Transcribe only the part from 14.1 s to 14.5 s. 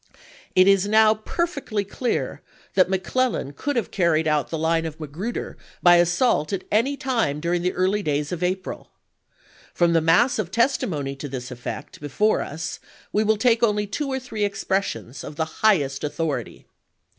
or three